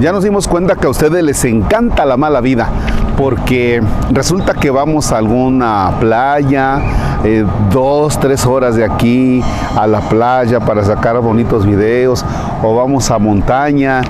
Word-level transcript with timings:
Ya 0.00 0.12
nos 0.12 0.24
dimos 0.24 0.48
cuenta 0.48 0.76
que 0.76 0.86
a 0.86 0.90
ustedes 0.90 1.22
les 1.22 1.44
encanta 1.44 2.06
la 2.06 2.16
mala 2.16 2.40
vida, 2.40 2.70
porque 3.18 3.82
resulta 4.10 4.54
que 4.54 4.70
vamos 4.70 5.12
a 5.12 5.18
alguna 5.18 5.92
playa, 6.00 6.80
eh, 7.22 7.44
dos, 7.70 8.18
tres 8.18 8.46
horas 8.46 8.76
de 8.76 8.84
aquí 8.84 9.42
a 9.76 9.86
la 9.86 10.00
playa 10.00 10.58
para 10.58 10.82
sacar 10.84 11.20
bonitos 11.20 11.66
videos, 11.66 12.24
o 12.62 12.74
vamos 12.74 13.10
a 13.10 13.18
montaña 13.18 14.00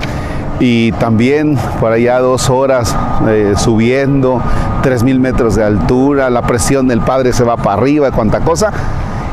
y 0.60 0.92
también 0.92 1.58
por 1.80 1.90
allá 1.90 2.20
dos 2.20 2.50
horas 2.50 2.94
eh, 3.26 3.54
subiendo, 3.56 4.40
tres 4.84 5.02
mil 5.02 5.18
metros 5.18 5.56
de 5.56 5.64
altura, 5.64 6.30
la 6.30 6.42
presión 6.42 6.86
del 6.86 7.00
padre 7.00 7.32
se 7.32 7.42
va 7.42 7.56
para 7.56 7.80
arriba, 7.82 8.12
cuánta 8.12 8.38
cosa, 8.38 8.70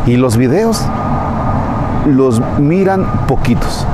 y 0.08 0.18
los 0.18 0.38
videos 0.38 0.82
los 2.08 2.42
miran 2.58 3.06
poquitos. 3.28 3.86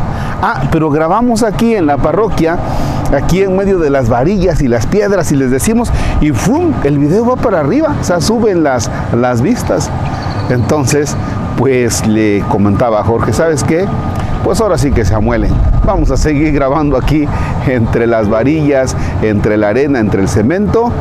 Ah, 0.46 0.64
pero 0.74 0.90
grabamos 0.90 1.42
aquí 1.42 1.74
en 1.74 1.86
la 1.86 1.96
parroquia, 1.96 2.58
aquí 3.16 3.44
en 3.44 3.56
medio 3.56 3.80
de 3.80 3.90
las 3.90 4.10
varillas 4.10 4.62
y 4.62 4.68
las 4.68 4.86
piedras 4.86 5.32
y 5.32 5.38
les 5.38 5.50
decimos, 5.50 5.90
y 6.20 6.32
¡fum! 6.32 6.74
El 6.84 6.98
video 6.98 7.26
va 7.26 7.38
para 7.38 7.62
arriba, 7.62 7.96
o 8.02 8.04
sea, 8.04 8.20
suben 8.20 8.62
las, 8.62 8.92
las 9.16 9.42
vistas. 9.42 9.90
Entonces, 10.50 11.16
pues 11.56 12.06
le 12.06 12.44
comentaba 12.50 13.00
a 13.00 13.06
Jorge, 13.06 13.32
¿sabes 13.32 13.64
qué? 13.64 13.86
Pues 14.44 14.60
ahora 14.60 14.78
sí 14.78 14.92
que 14.92 15.06
se 15.06 15.16
amuelen. 15.16 15.54
Vamos 15.86 16.12
a 16.12 16.18
seguir 16.18 16.52
grabando 16.52 16.98
aquí 16.98 17.26
entre 17.66 18.06
las 18.06 18.28
varillas, 18.28 18.98
entre 19.22 19.56
la 19.56 19.70
arena, 19.70 20.02
entre 20.02 20.22
el 20.22 20.28
cemento. 20.28 20.92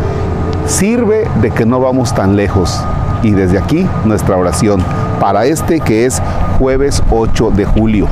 Sirve 0.68 1.27
de 1.40 1.51
que 1.51 1.66
no 1.66 1.80
vamos 1.80 2.15
tan 2.15 2.37
lejos. 2.37 2.80
Y 3.24 3.32
desde 3.32 3.59
aquí 3.59 3.88
nuestra 4.04 4.37
oración 4.37 4.84
para 5.18 5.46
este 5.46 5.80
que 5.80 6.06
es 6.06 6.23
jueves 6.60 7.02
8 7.10 7.51
de 7.51 7.65
julio. 7.65 8.06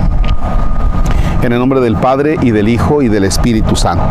En 1.42 1.54
el 1.54 1.58
nombre 1.58 1.80
del 1.80 1.96
Padre 1.96 2.36
y 2.42 2.50
del 2.50 2.68
Hijo 2.68 3.00
y 3.00 3.08
del 3.08 3.24
Espíritu 3.24 3.74
Santo. 3.74 4.04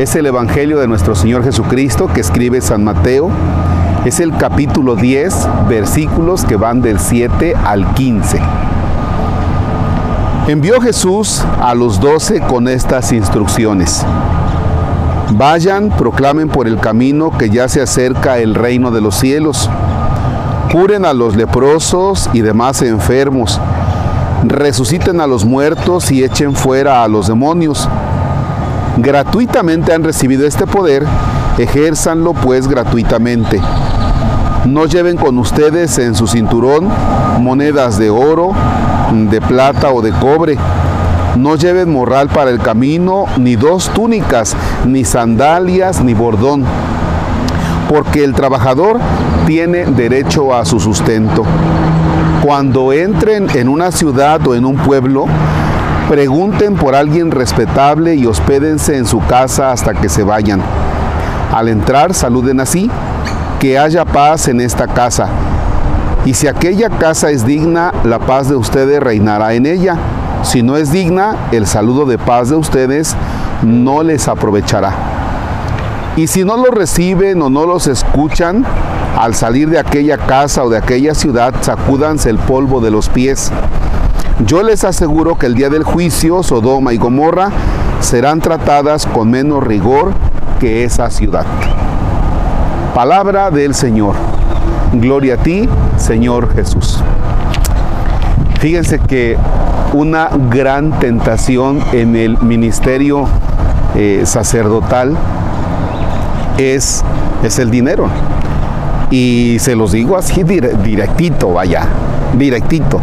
Es 0.00 0.16
el 0.16 0.26
Evangelio 0.26 0.80
de 0.80 0.88
nuestro 0.88 1.14
Señor 1.14 1.44
Jesucristo 1.44 2.08
que 2.12 2.20
escribe 2.22 2.60
San 2.60 2.82
Mateo. 2.82 3.30
Es 4.04 4.18
el 4.18 4.36
capítulo 4.36 4.96
10, 4.96 5.48
versículos 5.68 6.44
que 6.44 6.56
van 6.56 6.82
del 6.82 6.98
7 6.98 7.54
al 7.64 7.94
15. 7.94 8.40
Envió 10.48 10.80
Jesús 10.80 11.44
a 11.60 11.72
los 11.76 12.00
doce 12.00 12.40
con 12.40 12.66
estas 12.66 13.12
instrucciones. 13.12 14.04
Vayan, 15.34 15.90
proclamen 15.90 16.48
por 16.48 16.66
el 16.66 16.80
camino 16.80 17.30
que 17.38 17.48
ya 17.48 17.68
se 17.68 17.80
acerca 17.80 18.38
el 18.38 18.56
reino 18.56 18.90
de 18.90 19.00
los 19.00 19.14
cielos. 19.14 19.70
Curen 20.72 21.04
a 21.04 21.12
los 21.12 21.36
leprosos 21.36 22.28
y 22.32 22.40
demás 22.40 22.82
enfermos 22.82 23.60
resuciten 24.44 25.20
a 25.20 25.26
los 25.26 25.44
muertos 25.44 26.10
y 26.10 26.24
echen 26.24 26.54
fuera 26.54 27.02
a 27.02 27.08
los 27.08 27.26
demonios. 27.26 27.88
Gratuitamente 28.98 29.92
han 29.92 30.04
recibido 30.04 30.46
este 30.46 30.66
poder, 30.66 31.06
ejérzanlo 31.58 32.32
pues 32.32 32.68
gratuitamente. 32.68 33.60
No 34.64 34.86
lleven 34.86 35.16
con 35.16 35.38
ustedes 35.38 35.98
en 35.98 36.14
su 36.14 36.26
cinturón 36.26 36.88
monedas 37.38 37.98
de 37.98 38.10
oro, 38.10 38.52
de 39.12 39.40
plata 39.40 39.92
o 39.92 40.02
de 40.02 40.12
cobre. 40.12 40.58
No 41.36 41.56
lleven 41.56 41.92
morral 41.92 42.28
para 42.28 42.50
el 42.50 42.58
camino, 42.58 43.26
ni 43.38 43.56
dos 43.56 43.90
túnicas, 43.90 44.56
ni 44.86 45.04
sandalias, 45.04 46.02
ni 46.02 46.14
bordón, 46.14 46.64
porque 47.88 48.24
el 48.24 48.32
trabajador 48.32 48.98
tiene 49.46 49.84
derecho 49.84 50.54
a 50.54 50.64
su 50.64 50.80
sustento. 50.80 51.44
Cuando 52.46 52.92
entren 52.92 53.48
en 53.56 53.68
una 53.68 53.90
ciudad 53.90 54.46
o 54.46 54.54
en 54.54 54.64
un 54.64 54.76
pueblo, 54.76 55.26
pregunten 56.08 56.76
por 56.76 56.94
alguien 56.94 57.32
respetable 57.32 58.14
y 58.14 58.24
hospédense 58.24 58.96
en 58.96 59.04
su 59.04 59.18
casa 59.18 59.72
hasta 59.72 59.94
que 59.94 60.08
se 60.08 60.22
vayan. 60.22 60.62
Al 61.52 61.66
entrar, 61.66 62.14
saluden 62.14 62.60
así, 62.60 62.88
que 63.58 63.80
haya 63.80 64.04
paz 64.04 64.46
en 64.46 64.60
esta 64.60 64.86
casa. 64.86 65.26
Y 66.24 66.34
si 66.34 66.46
aquella 66.46 66.88
casa 66.88 67.32
es 67.32 67.44
digna, 67.44 67.92
la 68.04 68.20
paz 68.20 68.48
de 68.48 68.54
ustedes 68.54 69.02
reinará 69.02 69.54
en 69.54 69.66
ella. 69.66 69.96
Si 70.44 70.62
no 70.62 70.76
es 70.76 70.92
digna, 70.92 71.48
el 71.50 71.66
saludo 71.66 72.06
de 72.06 72.16
paz 72.16 72.50
de 72.50 72.54
ustedes 72.54 73.16
no 73.64 74.04
les 74.04 74.28
aprovechará. 74.28 75.15
Y 76.16 76.28
si 76.28 76.44
no 76.44 76.56
los 76.56 76.70
reciben 76.70 77.42
o 77.42 77.50
no 77.50 77.66
los 77.66 77.86
escuchan, 77.86 78.64
al 79.18 79.34
salir 79.34 79.68
de 79.68 79.78
aquella 79.78 80.16
casa 80.16 80.64
o 80.64 80.70
de 80.70 80.78
aquella 80.78 81.14
ciudad, 81.14 81.54
sacúdanse 81.60 82.30
el 82.30 82.38
polvo 82.38 82.80
de 82.80 82.90
los 82.90 83.10
pies. 83.10 83.52
Yo 84.46 84.62
les 84.62 84.84
aseguro 84.84 85.36
que 85.36 85.44
el 85.44 85.54
día 85.54 85.68
del 85.68 85.84
juicio, 85.84 86.42
Sodoma 86.42 86.94
y 86.94 86.96
Gomorra 86.96 87.50
serán 88.00 88.40
tratadas 88.40 89.04
con 89.04 89.30
menos 89.30 89.62
rigor 89.62 90.12
que 90.58 90.84
esa 90.84 91.10
ciudad. 91.10 91.44
Palabra 92.94 93.50
del 93.50 93.74
Señor. 93.74 94.14
Gloria 94.94 95.34
a 95.34 95.38
ti, 95.38 95.68
Señor 95.98 96.54
Jesús. 96.54 97.02
Fíjense 98.60 99.00
que 99.00 99.36
una 99.92 100.30
gran 100.50 100.98
tentación 100.98 101.80
en 101.92 102.16
el 102.16 102.38
ministerio 102.38 103.26
eh, 103.94 104.22
sacerdotal 104.24 105.14
es, 106.58 107.04
es 107.42 107.58
el 107.58 107.70
dinero. 107.70 108.08
Y 109.10 109.58
se 109.60 109.76
los 109.76 109.92
digo 109.92 110.16
así 110.16 110.42
directito, 110.42 111.52
vaya, 111.52 111.86
directito, 112.36 113.00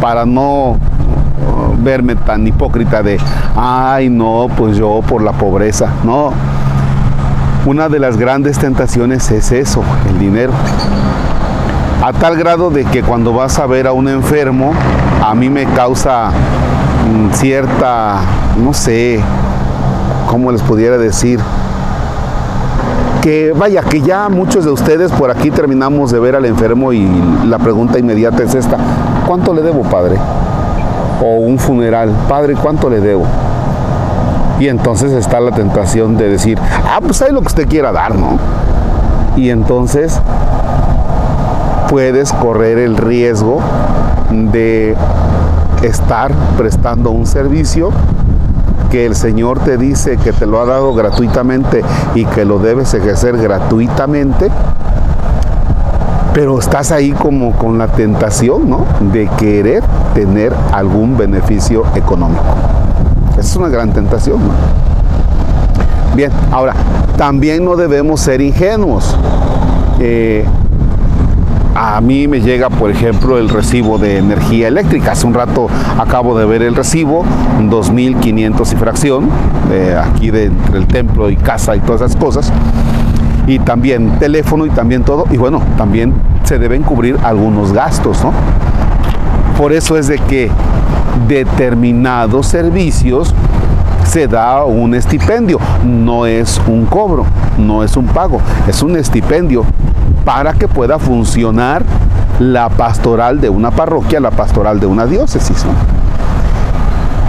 para 0.00 0.26
no 0.26 0.70
uh, 0.72 0.76
verme 1.78 2.16
tan 2.16 2.46
hipócrita 2.46 3.02
de, 3.02 3.18
ay 3.54 4.08
no, 4.08 4.48
pues 4.56 4.76
yo 4.76 5.02
por 5.08 5.22
la 5.22 5.32
pobreza. 5.32 5.92
No, 6.02 6.32
una 7.64 7.88
de 7.88 8.00
las 8.00 8.16
grandes 8.16 8.58
tentaciones 8.58 9.30
es 9.30 9.52
eso, 9.52 9.82
el 10.08 10.18
dinero. 10.18 10.52
A 12.02 12.12
tal 12.12 12.36
grado 12.36 12.70
de 12.70 12.84
que 12.84 13.02
cuando 13.02 13.32
vas 13.32 13.58
a 13.58 13.66
ver 13.66 13.86
a 13.86 13.92
un 13.92 14.08
enfermo, 14.08 14.72
a 15.24 15.34
mí 15.34 15.48
me 15.48 15.64
causa 15.64 16.30
mm, 16.30 17.32
cierta, 17.34 18.20
no 18.62 18.72
sé, 18.74 19.20
¿cómo 20.28 20.52
les 20.52 20.62
pudiera 20.62 20.98
decir? 20.98 21.40
Que 23.26 23.50
vaya, 23.50 23.82
que 23.82 24.00
ya 24.02 24.28
muchos 24.28 24.64
de 24.64 24.70
ustedes 24.70 25.10
por 25.10 25.32
aquí 25.32 25.50
terminamos 25.50 26.12
de 26.12 26.20
ver 26.20 26.36
al 26.36 26.44
enfermo 26.44 26.92
y 26.92 27.04
la 27.48 27.58
pregunta 27.58 27.98
inmediata 27.98 28.44
es 28.44 28.54
esta, 28.54 28.76
¿cuánto 29.26 29.52
le 29.52 29.62
debo, 29.62 29.82
padre? 29.82 30.14
O 31.20 31.38
un 31.38 31.58
funeral, 31.58 32.12
padre, 32.28 32.54
¿cuánto 32.54 32.88
le 32.88 33.00
debo? 33.00 33.24
Y 34.60 34.68
entonces 34.68 35.10
está 35.10 35.40
la 35.40 35.50
tentación 35.50 36.16
de 36.16 36.28
decir, 36.28 36.56
ah, 36.84 37.00
pues 37.02 37.20
hay 37.20 37.32
lo 37.32 37.40
que 37.40 37.48
usted 37.48 37.66
quiera 37.66 37.90
dar, 37.90 38.14
¿no? 38.14 38.38
Y 39.34 39.50
entonces 39.50 40.20
puedes 41.90 42.32
correr 42.32 42.78
el 42.78 42.96
riesgo 42.96 43.58
de 44.30 44.94
estar 45.82 46.30
prestando 46.56 47.10
un 47.10 47.26
servicio 47.26 47.90
que 48.96 49.04
el 49.04 49.14
Señor 49.14 49.58
te 49.58 49.76
dice 49.76 50.16
que 50.16 50.32
te 50.32 50.46
lo 50.46 50.58
ha 50.58 50.64
dado 50.64 50.94
gratuitamente 50.94 51.82
y 52.14 52.24
que 52.24 52.46
lo 52.46 52.58
debes 52.58 52.94
ejercer 52.94 53.36
gratuitamente, 53.36 54.50
pero 56.32 56.58
estás 56.58 56.92
ahí 56.92 57.12
como 57.12 57.52
con 57.58 57.76
la 57.76 57.88
tentación, 57.88 58.70
¿no? 58.70 58.86
De 59.12 59.28
querer 59.36 59.84
tener 60.14 60.54
algún 60.72 61.14
beneficio 61.14 61.84
económico. 61.94 62.40
Es 63.38 63.54
una 63.54 63.68
gran 63.68 63.92
tentación. 63.92 64.38
Bien, 66.14 66.32
ahora, 66.50 66.72
también 67.18 67.66
no 67.66 67.76
debemos 67.76 68.20
ser 68.20 68.40
ingenuos. 68.40 69.14
Eh, 70.00 70.46
a 71.78 72.00
mí 72.00 72.26
me 72.26 72.40
llega, 72.40 72.70
por 72.70 72.90
ejemplo, 72.90 73.36
el 73.36 73.50
recibo 73.50 73.98
de 73.98 74.16
energía 74.16 74.68
eléctrica. 74.68 75.12
Hace 75.12 75.26
un 75.26 75.34
rato 75.34 75.68
acabo 75.98 76.38
de 76.38 76.46
ver 76.46 76.62
el 76.62 76.74
recibo, 76.74 77.22
2.500 77.60 78.72
y 78.72 78.76
fracción, 78.76 79.28
eh, 79.70 79.94
aquí 80.02 80.30
de, 80.30 80.46
entre 80.46 80.78
el 80.78 80.86
templo 80.86 81.28
y 81.28 81.36
casa 81.36 81.76
y 81.76 81.80
todas 81.80 82.00
esas 82.00 82.16
cosas. 82.16 82.50
Y 83.46 83.58
también 83.58 84.18
teléfono 84.18 84.64
y 84.64 84.70
también 84.70 85.04
todo. 85.04 85.26
Y 85.30 85.36
bueno, 85.36 85.60
también 85.76 86.14
se 86.44 86.58
deben 86.58 86.82
cubrir 86.82 87.18
algunos 87.22 87.74
gastos, 87.74 88.24
¿no? 88.24 88.32
Por 89.58 89.74
eso 89.74 89.98
es 89.98 90.06
de 90.06 90.18
que 90.18 90.50
determinados 91.28 92.46
servicios 92.46 93.34
se 94.04 94.28
da 94.28 94.64
un 94.64 94.94
estipendio, 94.94 95.58
no 95.84 96.24
es 96.24 96.58
un 96.66 96.86
cobro, 96.86 97.26
no 97.58 97.82
es 97.82 97.98
un 97.98 98.06
pago, 98.06 98.40
es 98.66 98.82
un 98.82 98.96
estipendio 98.96 99.66
para 100.26 100.54
que 100.54 100.66
pueda 100.66 100.98
funcionar 100.98 101.84
la 102.40 102.68
pastoral 102.68 103.40
de 103.40 103.48
una 103.48 103.70
parroquia, 103.70 104.18
la 104.18 104.32
pastoral 104.32 104.80
de 104.80 104.86
una 104.86 105.06
diócesis. 105.06 105.64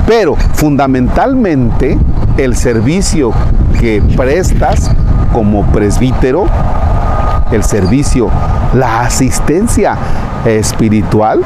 Pero 0.07 0.35
fundamentalmente 0.55 1.99
el 2.38 2.55
servicio 2.55 3.31
que 3.79 4.01
prestas 4.17 4.89
como 5.31 5.63
presbítero, 5.67 6.45
el 7.51 7.63
servicio, 7.63 8.31
la 8.73 9.01
asistencia 9.01 9.95
espiritual, 10.44 11.44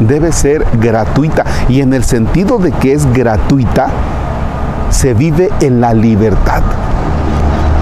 debe 0.00 0.32
ser 0.32 0.64
gratuita. 0.80 1.44
Y 1.68 1.82
en 1.82 1.92
el 1.92 2.02
sentido 2.02 2.56
de 2.56 2.72
que 2.72 2.94
es 2.94 3.12
gratuita, 3.12 3.88
se 4.88 5.12
vive 5.12 5.50
en 5.60 5.82
la 5.82 5.92
libertad. 5.92 6.62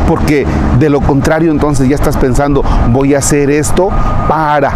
Porque 0.08 0.46
de 0.78 0.88
lo 0.88 1.00
contrario 1.00 1.52
entonces 1.52 1.88
ya 1.88 1.94
estás 1.94 2.16
pensando, 2.16 2.64
voy 2.90 3.14
a 3.14 3.18
hacer 3.18 3.50
esto 3.50 3.90
para 4.26 4.72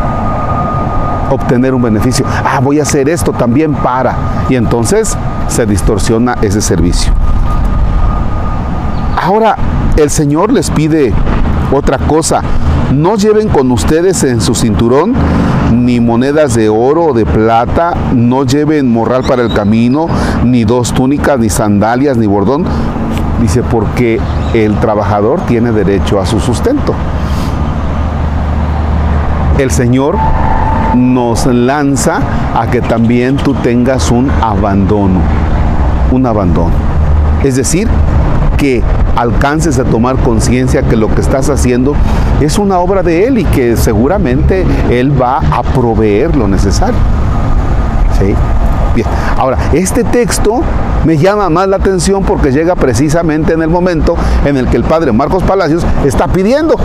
obtener 1.31 1.75
un 1.75 1.83
beneficio. 1.83 2.25
Ah, 2.29 2.61
voy 2.63 2.79
a 2.79 2.83
hacer 2.83 3.09
esto 3.09 3.33
también 3.33 3.73
para. 3.73 4.15
Y 4.49 4.57
entonces 4.57 5.17
se 5.49 5.67
distorsiona 5.67 6.37
ese 6.43 6.61
servicio. 6.61 7.13
Ahora 9.21 9.57
el 9.97 10.11
Señor 10.11 10.53
les 10.53 10.71
pide 10.71 11.15
otra 11.73 11.99
cosa. 11.99 12.43
No 12.93 13.17
lleven 13.17 13.49
con 13.49 13.71
ustedes 13.71 14.23
en 14.25 14.41
su 14.43 14.55
cinturón 14.55 15.15
ni 15.73 16.01
monedas 16.01 16.55
de 16.55 16.69
oro 16.69 17.07
o 17.07 17.13
de 17.15 17.25
plata, 17.25 17.95
no 18.15 18.45
lleven 18.45 18.93
morral 18.93 19.23
para 19.27 19.43
el 19.43 19.55
camino, 19.55 20.07
ni 20.45 20.65
dos 20.65 20.93
túnicas, 20.93 21.39
ni 21.39 21.49
sandalias, 21.49 22.19
ni 22.19 22.27
bordón. 22.27 22.65
Dice, 23.43 23.65
porque 23.65 24.21
el 24.55 24.77
trabajador 24.77 25.41
tiene 25.41 25.73
derecho 25.73 26.21
a 26.21 26.27
su 26.27 26.39
sustento. 26.39 26.95
El 29.59 29.73
Señor 29.73 30.17
nos 30.95 31.47
lanza 31.47 32.21
a 32.55 32.69
que 32.71 32.81
también 32.81 33.37
tú 33.37 33.55
tengas 33.55 34.13
un 34.13 34.31
abandono, 34.41 35.21
un 36.13 36.25
abandono. 36.25 36.71
Es 37.43 37.57
decir, 37.57 37.89
que 38.57 38.81
alcances 39.17 39.77
a 39.81 39.85
tomar 39.85 40.19
conciencia 40.19 40.85
que 40.85 40.97
lo 40.97 41.13
que 41.13 41.21
estás 41.21 41.51
haciendo 41.51 41.95
es 42.41 42.61
una 42.61 42.79
obra 42.79 43.03
de 43.03 43.27
Él 43.27 43.39
y 43.39 43.45
que 43.45 43.77
seguramente 43.77 44.65
Él 44.89 45.21
va 45.21 45.39
a 45.39 45.65
proveer 45.65 46.37
lo 46.37 46.47
necesario. 46.47 47.01
¿Sí? 48.21 48.37
Bien. 48.95 49.09
Ahora, 49.37 49.59
este 49.73 50.05
texto 50.05 50.63
me 51.05 51.17
llama 51.17 51.49
más 51.51 51.69
la 51.69 51.77
atención 51.77 52.23
porque 52.23 52.53
llega 52.53 52.75
precisamente 52.75 53.53
en 53.53 53.63
el 53.63 53.69
momento 53.69 54.17
en 54.45 54.57
el 54.57 54.69
que 54.69 54.77
el 54.77 54.85
padre 54.85 55.13
Marcos 55.13 55.43
Palacios 55.43 55.85
está 56.05 56.29
pidiendo. 56.29 56.77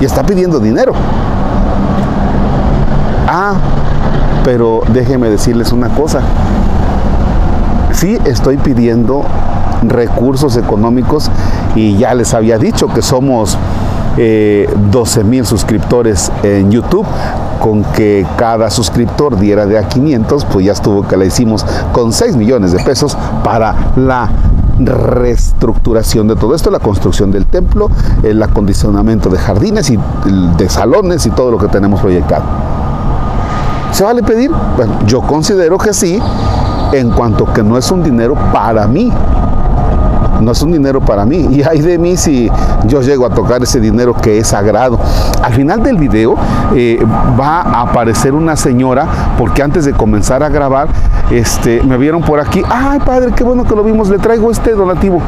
Y 0.00 0.04
está 0.04 0.24
pidiendo 0.24 0.58
dinero. 0.60 0.92
Ah, 3.26 3.54
pero 4.44 4.82
déjenme 4.92 5.28
decirles 5.28 5.72
una 5.72 5.88
cosa. 5.88 6.20
Sí 7.92 8.18
estoy 8.24 8.58
pidiendo 8.58 9.24
recursos 9.82 10.56
económicos 10.56 11.30
y 11.74 11.96
ya 11.96 12.14
les 12.14 12.34
había 12.34 12.58
dicho 12.58 12.88
que 12.88 13.02
somos 13.02 13.56
12 14.16 14.18
eh, 14.18 15.24
mil 15.24 15.44
suscriptores 15.44 16.30
en 16.42 16.70
YouTube, 16.70 17.06
con 17.60 17.84
que 17.84 18.26
cada 18.36 18.70
suscriptor 18.70 19.38
diera 19.38 19.66
de 19.66 19.78
a 19.78 19.88
500, 19.88 20.44
pues 20.46 20.66
ya 20.66 20.72
estuvo 20.72 21.06
que 21.06 21.16
la 21.16 21.24
hicimos 21.24 21.64
con 21.92 22.12
6 22.12 22.36
millones 22.36 22.72
de 22.72 22.82
pesos 22.82 23.16
para 23.42 23.92
la 23.96 24.30
reestructuración 24.78 26.28
de 26.28 26.36
todo 26.36 26.54
esto, 26.54 26.70
la 26.70 26.80
construcción 26.80 27.30
del 27.30 27.46
templo, 27.46 27.90
el 28.22 28.42
acondicionamiento 28.42 29.28
de 29.28 29.38
jardines 29.38 29.90
y 29.90 29.98
de 30.56 30.68
salones 30.68 31.26
y 31.26 31.30
todo 31.30 31.50
lo 31.50 31.58
que 31.58 31.68
tenemos 31.68 32.00
proyectado. 32.00 32.44
¿Se 33.92 34.02
vale 34.02 34.22
pedir? 34.22 34.50
Bueno, 34.76 34.94
yo 35.06 35.20
considero 35.20 35.78
que 35.78 35.92
sí, 35.92 36.20
en 36.92 37.10
cuanto 37.10 37.52
que 37.52 37.62
no 37.62 37.78
es 37.78 37.90
un 37.92 38.02
dinero 38.02 38.34
para 38.52 38.88
mí, 38.88 39.12
no 40.44 40.52
es 40.52 40.62
un 40.62 40.72
dinero 40.72 41.00
para 41.00 41.24
mí. 41.24 41.48
Y 41.50 41.62
hay 41.62 41.80
de 41.80 41.98
mí 41.98 42.16
si 42.16 42.50
yo 42.86 43.00
llego 43.00 43.26
a 43.26 43.30
tocar 43.30 43.62
ese 43.62 43.80
dinero 43.80 44.14
que 44.14 44.38
es 44.38 44.48
sagrado. 44.48 44.98
Al 45.42 45.52
final 45.52 45.82
del 45.82 45.96
video 45.96 46.36
eh, 46.74 47.04
va 47.38 47.62
a 47.62 47.82
aparecer 47.82 48.34
una 48.34 48.56
señora, 48.56 49.06
porque 49.38 49.62
antes 49.62 49.84
de 49.84 49.92
comenzar 49.92 50.42
a 50.42 50.48
grabar, 50.48 50.88
este, 51.30 51.82
me 51.82 51.96
vieron 51.96 52.22
por 52.22 52.40
aquí. 52.40 52.62
Ay, 52.68 53.00
padre, 53.00 53.32
qué 53.34 53.44
bueno 53.44 53.64
que 53.64 53.74
lo 53.74 53.82
vimos, 53.82 54.08
le 54.08 54.18
traigo 54.18 54.50
este 54.50 54.72
donativo. 54.72 55.20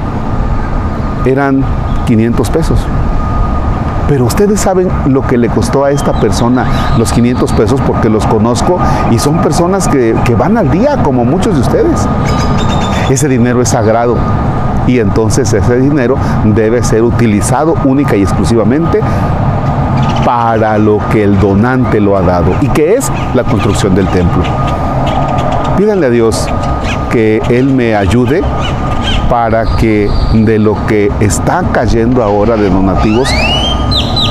Eran 1.25 1.65
500 2.07 2.51
pesos. 2.51 2.79
Pero 4.09 4.25
ustedes 4.25 4.61
saben 4.61 4.89
lo 5.07 5.27
que 5.27 5.37
le 5.37 5.49
costó 5.49 5.85
a 5.85 5.91
esta 5.91 6.13
persona 6.21 6.65
los 6.97 7.13
500 7.13 7.53
pesos 7.55 7.81
porque 7.85 8.09
los 8.09 8.25
conozco 8.25 8.79
y 9.11 9.19
son 9.19 9.39
personas 9.39 9.89
que, 9.89 10.15
que 10.25 10.37
van 10.37 10.57
al 10.57 10.71
día 10.71 11.03
como 11.03 11.25
muchos 11.25 11.57
de 11.57 11.63
ustedes. 11.63 12.07
Ese 13.11 13.27
dinero 13.27 13.61
es 13.61 13.71
sagrado 13.71 14.17
y 14.87 14.99
entonces 15.01 15.53
ese 15.53 15.79
dinero 15.79 16.17
debe 16.45 16.83
ser 16.83 17.03
utilizado 17.03 17.75
única 17.85 18.17
y 18.17 18.23
exclusivamente 18.23 19.01
para 20.25 20.79
lo 20.79 20.99
que 21.11 21.23
el 21.23 21.39
donante 21.39 22.01
lo 22.01 22.17
ha 22.17 22.23
dado 22.23 22.53
y 22.61 22.69
que 22.69 22.95
es 22.95 23.11
la 23.35 23.45
construcción 23.45 23.95
del 23.95 24.07
templo. 24.09 24.43
Pídanle 25.77 26.07
a 26.07 26.11
Dios 26.11 26.49
que 27.11 27.41
Él 27.49 27.67
me 27.67 27.95
ayude 27.95 28.43
para 29.31 29.65
que 29.77 30.11
de 30.33 30.59
lo 30.59 30.87
que 30.87 31.11
está 31.21 31.63
cayendo 31.73 32.23
ahora 32.23 32.57
de 32.57 32.71
donativos, 32.71 33.29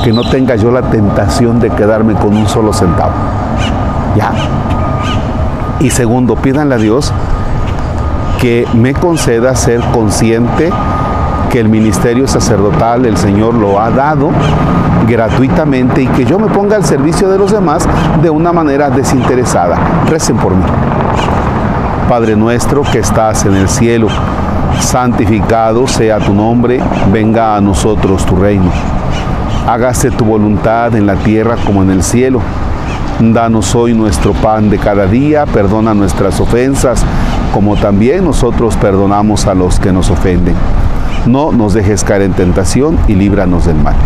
que 0.04 0.12
no 0.12 0.22
tenga 0.22 0.56
yo 0.56 0.70
la 0.70 0.82
tentación 0.82 1.60
de 1.60 1.70
quedarme 1.70 2.14
con 2.14 2.36
un 2.36 2.48
solo 2.48 2.72
centavo. 2.72 3.12
¿Ya? 4.16 4.32
Y 5.80 5.90
segundo, 5.90 6.36
pídanle 6.36 6.74
a 6.74 6.78
Dios 6.78 7.12
que 8.46 8.64
me 8.74 8.94
conceda 8.94 9.56
ser 9.56 9.80
consciente 9.92 10.70
que 11.50 11.58
el 11.58 11.68
ministerio 11.68 12.28
sacerdotal 12.28 13.04
el 13.04 13.16
Señor 13.16 13.54
lo 13.54 13.80
ha 13.80 13.90
dado 13.90 14.30
gratuitamente 15.04 16.02
y 16.02 16.06
que 16.06 16.24
yo 16.24 16.38
me 16.38 16.46
ponga 16.46 16.76
al 16.76 16.84
servicio 16.84 17.28
de 17.28 17.38
los 17.38 17.50
demás 17.50 17.88
de 18.22 18.30
una 18.30 18.52
manera 18.52 18.88
desinteresada. 18.88 19.76
Recen 20.08 20.36
por 20.36 20.54
mí. 20.54 20.62
Padre 22.08 22.36
nuestro 22.36 22.82
que 22.82 23.00
estás 23.00 23.44
en 23.46 23.54
el 23.56 23.68
cielo, 23.68 24.06
santificado 24.78 25.88
sea 25.88 26.20
tu 26.20 26.32
nombre, 26.32 26.80
venga 27.12 27.56
a 27.56 27.60
nosotros 27.60 28.24
tu 28.24 28.36
reino. 28.36 28.70
Hágase 29.66 30.12
tu 30.12 30.24
voluntad 30.24 30.94
en 30.94 31.04
la 31.04 31.16
tierra 31.16 31.56
como 31.66 31.82
en 31.82 31.90
el 31.90 32.04
cielo. 32.04 32.40
Danos 33.18 33.74
hoy 33.74 33.92
nuestro 33.92 34.34
pan 34.34 34.70
de 34.70 34.78
cada 34.78 35.06
día, 35.06 35.46
perdona 35.46 35.94
nuestras 35.94 36.38
ofensas 36.38 37.04
como 37.56 37.74
también 37.74 38.22
nosotros 38.22 38.76
perdonamos 38.76 39.46
a 39.46 39.54
los 39.54 39.80
que 39.80 39.90
nos 39.90 40.10
ofenden. 40.10 40.54
No 41.24 41.52
nos 41.52 41.72
dejes 41.72 42.04
caer 42.04 42.20
en 42.20 42.34
tentación 42.34 42.98
y 43.08 43.14
líbranos 43.14 43.64
del 43.64 43.76
mal. 43.76 43.96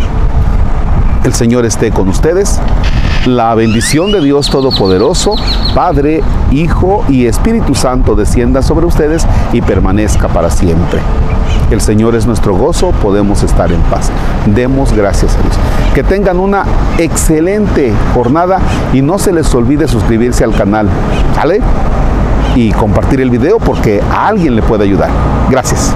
El 1.25 1.35
Señor 1.35 1.64
esté 1.64 1.91
con 1.91 2.08
ustedes. 2.08 2.61
La 3.26 3.52
bendición 3.56 4.12
de 4.12 4.20
Dios 4.20 4.50
Todopoderoso, 4.50 5.35
Padre, 5.75 6.23
Hijo 6.52 7.05
y 7.08 7.27
Espíritu 7.27 7.74
Santo 7.74 8.15
descienda 8.15 8.63
sobre 8.63 8.86
ustedes 8.86 9.27
y 9.53 9.63
permanezca 9.63 10.29
para 10.29 10.48
siempre. 10.48 11.01
El 11.72 11.81
Señor 11.81 12.15
es 12.15 12.27
nuestro 12.27 12.55
gozo, 12.55 12.93
podemos 13.03 13.43
estar 13.43 13.72
en 13.72 13.81
paz. 13.82 14.13
Demos 14.46 14.93
gracias 14.93 15.34
a 15.34 15.43
Dios. 15.43 15.55
Que 15.93 16.05
tengan 16.05 16.39
una 16.39 16.63
excelente 16.98 17.93
jornada 18.15 18.60
y 18.93 19.03
no 19.03 19.19
se 19.19 19.32
les 19.32 19.53
olvide 19.56 19.89
suscribirse 19.89 20.44
al 20.44 20.55
canal. 20.55 20.89
¿Sale? 21.34 21.60
Y 22.54 22.72
compartir 22.72 23.20
el 23.20 23.30
video 23.30 23.58
porque 23.58 24.00
a 24.10 24.26
alguien 24.26 24.56
le 24.56 24.62
puede 24.62 24.84
ayudar. 24.84 25.10
Gracias. 25.48 25.94